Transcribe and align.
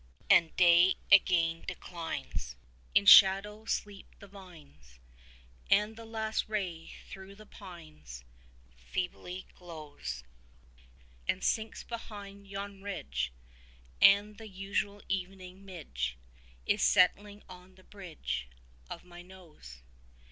60 0.31 0.35
And 0.35 0.55
day 0.57 0.95
again 1.11 1.63
declines: 1.67 2.55
In 2.95 3.05
shadow 3.05 3.65
sleep 3.65 4.07
the 4.17 4.25
vines, 4.25 4.99
And 5.69 5.95
the 5.95 6.07
last 6.07 6.49
ray 6.49 6.93
through 7.07 7.35
the 7.35 7.45
pines 7.45 8.23
Feebly 8.75 9.45
glows, 9.53 10.23
Then 11.27 11.41
sinks 11.43 11.83
behind 11.83 12.47
yon 12.47 12.81
ridge; 12.81 13.31
65 13.99 13.99
And 14.17 14.37
the 14.39 14.47
usual 14.47 15.03
evening 15.07 15.63
midge 15.63 16.17
Is 16.65 16.81
settling 16.81 17.43
on 17.47 17.75
the 17.75 17.83
bridge 17.83 18.49
Of 18.89 19.03
my 19.03 19.21
nose. 19.21 19.83